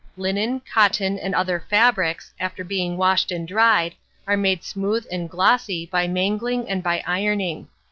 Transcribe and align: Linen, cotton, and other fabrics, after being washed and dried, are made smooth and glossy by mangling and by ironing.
Linen, 0.17 0.59
cotton, 0.61 1.19
and 1.19 1.35
other 1.35 1.59
fabrics, 1.69 2.33
after 2.39 2.63
being 2.63 2.97
washed 2.97 3.31
and 3.31 3.47
dried, 3.47 3.93
are 4.25 4.35
made 4.35 4.63
smooth 4.63 5.05
and 5.11 5.29
glossy 5.29 5.85
by 5.85 6.07
mangling 6.07 6.67
and 6.67 6.81
by 6.81 7.03
ironing. 7.05 7.67